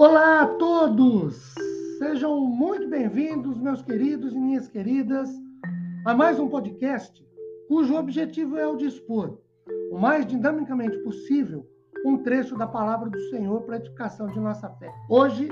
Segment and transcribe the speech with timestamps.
[0.00, 1.54] Olá a todos!
[1.98, 5.28] Sejam muito bem-vindos, meus queridos e minhas queridas,
[6.06, 7.22] a mais um podcast
[7.68, 9.36] cujo objetivo é o dispor,
[9.92, 11.68] o mais dinamicamente possível,
[12.06, 14.90] um trecho da palavra do Senhor para a edificação de nossa fé.
[15.06, 15.50] Hoje,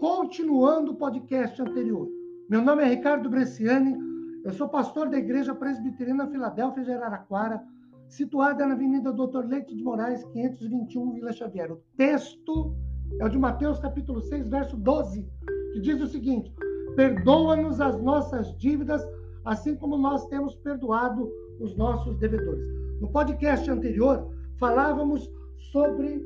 [0.00, 2.08] continuando o podcast anterior.
[2.48, 3.98] Meu nome é Ricardo Bresciani,
[4.46, 7.62] eu sou pastor da Igreja Presbiteriana Filadélfia de Araraquara,
[8.08, 11.70] situada na Avenida Doutor Leite de Moraes, 521, Vila Xavier.
[11.70, 12.74] O texto
[13.18, 15.28] é o de Mateus capítulo 6, verso 12,
[15.72, 16.52] que diz o seguinte:
[16.96, 19.02] Perdoa-nos as nossas dívidas,
[19.44, 22.64] assim como nós temos perdoado os nossos devedores.
[23.00, 24.28] No podcast anterior,
[24.58, 25.30] falávamos
[25.72, 26.24] sobre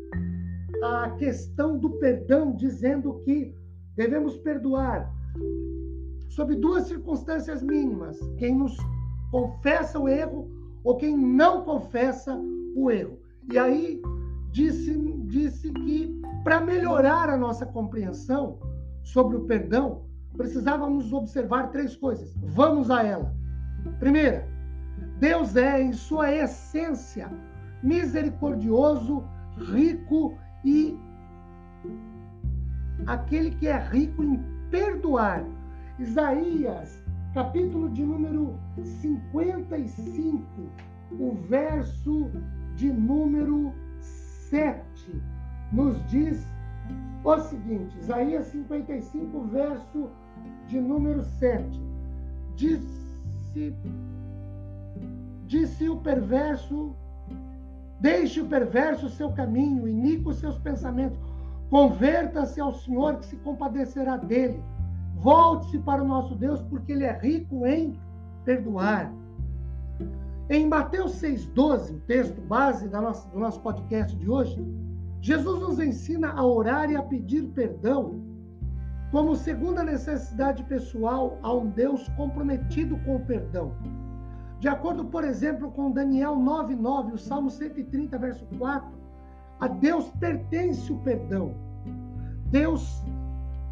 [0.83, 3.55] a questão do perdão, dizendo que
[3.97, 5.13] devemos perdoar
[6.29, 8.77] sob duas circunstâncias mínimas: quem nos
[9.31, 10.49] confessa o erro
[10.85, 12.39] ou quem não confessa
[12.75, 13.19] o erro.
[13.53, 14.01] E aí
[14.53, 16.08] disse, disse que
[16.45, 18.59] para melhorar a nossa compreensão
[19.03, 20.03] sobre o perdão,
[20.37, 22.35] precisávamos observar três coisas.
[22.43, 23.35] Vamos a ela.
[23.99, 24.47] Primeira,
[25.19, 27.31] Deus é, em sua essência,
[27.83, 29.25] misericordioso,
[29.57, 30.99] rico e
[33.07, 35.45] aquele que é rico em perdoar.
[35.99, 37.03] Isaías,
[37.35, 38.59] capítulo de número
[39.01, 40.45] 55,
[41.13, 42.31] o verso
[42.77, 43.73] de número
[44.51, 45.21] 7,
[45.73, 46.47] nos diz
[47.25, 50.11] o seguinte: Isaías 55, verso
[50.67, 51.81] de número 7.
[52.55, 53.75] Disse,
[55.47, 56.95] disse o perverso,
[58.01, 61.19] deixe o perverso seu caminho, iníquo seus pensamentos,
[61.71, 64.61] converta-se ao Senhor que se compadecerá dele
[65.21, 67.99] Volte-se para o nosso Deus, porque Ele é rico em
[68.45, 69.13] perdoar.
[70.49, 74.65] Em Mateus 6,12, o texto base da nossa, do nosso podcast de hoje,
[75.21, 78.23] Jesus nos ensina a orar e a pedir perdão
[79.11, 83.75] como segunda necessidade pessoal a um Deus comprometido com o perdão.
[84.61, 88.89] De acordo, por exemplo, com Daniel 9,9, o Salmo 130, verso 4,
[89.61, 91.55] a Deus pertence o perdão.
[92.51, 93.03] Deus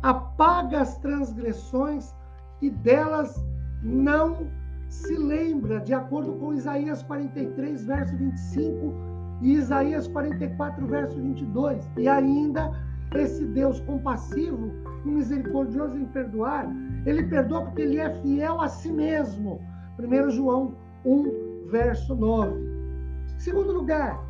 [0.03, 2.15] apaga as transgressões
[2.63, 3.45] e delas
[3.83, 4.49] não
[4.89, 11.89] se lembra, de acordo com Isaías 43, verso 25 e Isaías 44, verso 22.
[11.97, 12.73] E ainda
[13.15, 14.71] esse Deus compassivo
[15.05, 16.69] e misericordioso em perdoar,
[17.05, 19.61] ele perdoa porque ele é fiel a si mesmo.
[19.99, 20.75] 1 João
[21.05, 22.55] 1, verso 9.
[23.39, 24.21] Segundo lugar,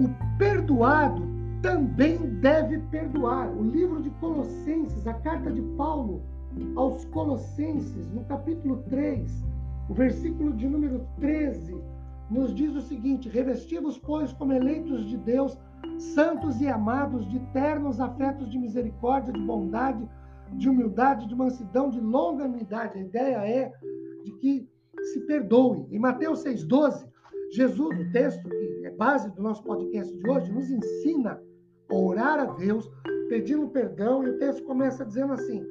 [0.00, 0.08] o
[0.38, 1.22] perdoado
[1.62, 3.48] também deve perdoar.
[3.48, 6.22] O livro de Colossenses, a carta de Paulo
[6.76, 9.44] aos Colossenses, no capítulo 3,
[9.88, 11.74] o versículo de número 13,
[12.30, 15.58] nos diz o seguinte: Revestivos, pois, como eleitos de Deus,
[15.98, 20.08] santos e amados, de ternos afetos de misericórdia, de bondade,
[20.52, 22.98] de humildade, de mansidão, de longanimidade.
[22.98, 23.72] A ideia é
[24.24, 24.68] de que
[25.12, 25.86] se perdoe.
[25.90, 27.06] Em Mateus 6,12,
[27.52, 31.40] Jesus, o texto que é base do nosso podcast de hoje, nos ensina
[31.90, 32.90] orar a Deus,
[33.28, 35.64] pedindo perdão, e o texto começa dizendo assim: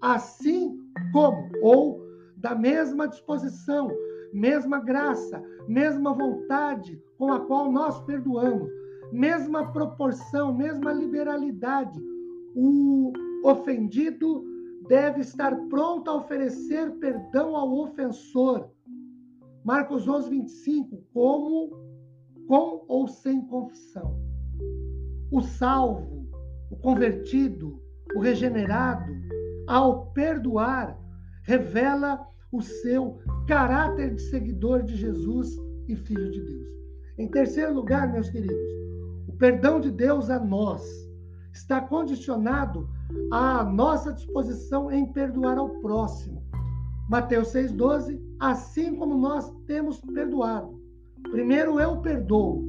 [0.00, 0.76] assim
[1.12, 2.00] como, ou
[2.36, 3.90] da mesma disposição,
[4.32, 8.70] mesma graça, mesma vontade com a qual nós perdoamos,
[9.12, 12.00] mesma proporção, mesma liberalidade,
[12.54, 13.12] o
[13.44, 14.44] ofendido
[14.88, 18.70] deve estar pronto a oferecer perdão ao ofensor.
[19.64, 21.70] Marcos 11, 25, como
[22.46, 24.28] com ou sem confissão
[25.30, 26.26] o salvo,
[26.70, 27.80] o convertido,
[28.14, 29.12] o regenerado,
[29.66, 30.98] ao perdoar,
[31.44, 36.68] revela o seu caráter de seguidor de Jesus e filho de Deus.
[37.18, 38.72] Em terceiro lugar, meus queridos,
[39.26, 40.82] o perdão de Deus a nós
[41.52, 42.88] está condicionado
[43.32, 46.42] à nossa disposição em perdoar ao próximo.
[47.08, 50.80] Mateus 6,12, assim como nós temos perdoado.
[51.30, 52.64] Primeiro eu perdoo,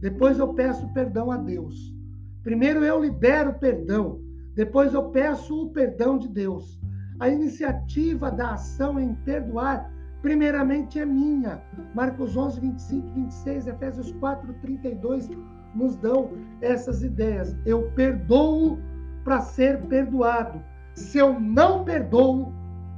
[0.00, 1.94] depois eu peço perdão a Deus.
[2.42, 4.20] Primeiro eu libero perdão,
[4.54, 6.79] depois eu peço o perdão de Deus.
[7.20, 9.90] A iniciativa da ação em perdoar,
[10.22, 11.62] primeiramente é minha.
[11.94, 15.30] Marcos 11, 25 e 26, Efésios 4, 32
[15.74, 16.30] nos dão
[16.60, 17.56] essas ideias.
[17.64, 18.78] Eu perdoo
[19.22, 20.60] para ser perdoado.
[20.94, 22.52] Se eu não perdoo,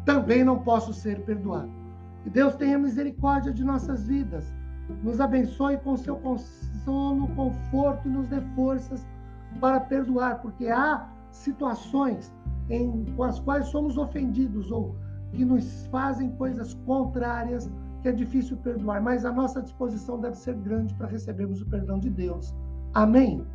[0.06, 1.70] também não posso ser perdoado.
[2.22, 4.52] Que Deus tenha misericórdia de nossas vidas
[5.02, 9.06] nos abençoe com seu consolo, conforto e nos dê forças
[9.60, 12.32] para perdoar, porque há situações
[12.70, 14.94] em, com as quais somos ofendidos ou
[15.32, 17.70] que nos fazem coisas contrárias
[18.02, 21.98] que é difícil perdoar, mas a nossa disposição deve ser grande para recebermos o perdão
[21.98, 22.54] de Deus.
[22.94, 23.46] Amém?